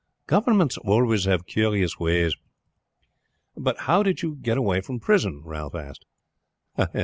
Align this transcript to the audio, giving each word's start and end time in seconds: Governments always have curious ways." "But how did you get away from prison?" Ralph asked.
Governments 0.25 0.79
always 0.79 1.25
have 1.25 1.45
curious 1.45 1.99
ways." 1.99 2.35
"But 3.55 3.81
how 3.81 4.01
did 4.01 4.23
you 4.23 4.33
get 4.33 4.57
away 4.57 4.81
from 4.81 4.99
prison?" 4.99 5.43
Ralph 5.45 5.75
asked. 5.75 6.07